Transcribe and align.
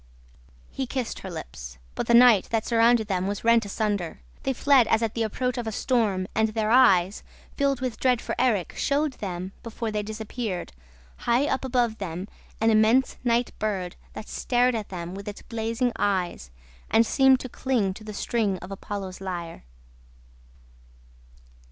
He 0.71 0.87
kissed 0.87 1.19
her 1.19 1.29
lips; 1.29 1.77
but 1.93 2.07
the 2.07 2.15
night 2.15 2.45
that 2.49 2.65
surrounded 2.65 3.07
them 3.07 3.27
was 3.27 3.43
rent 3.43 3.65
asunder, 3.65 4.21
they 4.41 4.51
fled 4.51 4.87
as 4.87 5.03
at 5.03 5.13
the 5.13 5.21
approach 5.21 5.59
of 5.59 5.67
a 5.67 5.71
storm 5.71 6.27
and 6.33 6.47
their 6.47 6.71
eyes, 6.71 7.21
filled 7.55 7.81
with 7.81 7.99
dread 7.99 8.19
of 8.19 8.31
Erik, 8.39 8.73
showed 8.75 9.13
them, 9.13 9.51
before 9.61 9.91
they 9.91 10.01
disappeared, 10.01 10.73
high 11.17 11.45
up 11.45 11.63
above 11.63 11.99
them, 11.99 12.27
an 12.59 12.71
immense 12.71 13.17
night 13.23 13.51
bird 13.59 13.95
that 14.13 14.27
stared 14.27 14.73
at 14.73 14.89
them 14.89 15.13
with 15.13 15.27
its 15.27 15.43
blazing 15.43 15.91
eyes 15.99 16.49
and 16.89 17.05
seemed 17.05 17.39
to 17.41 17.47
cling 17.47 17.93
to 17.93 18.03
the 18.03 18.11
string 18.15 18.57
of 18.57 18.71
Apollo's 18.71 19.21
lyre. 19.21 19.65